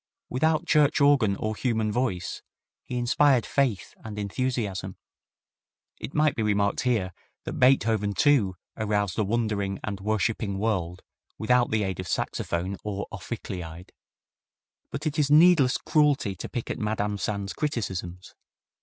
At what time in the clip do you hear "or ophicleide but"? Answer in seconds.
12.83-15.05